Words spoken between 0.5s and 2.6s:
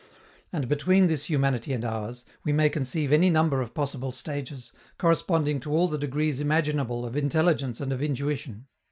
And, between this humanity and ours, we